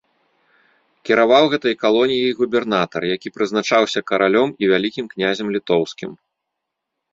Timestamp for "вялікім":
4.75-5.05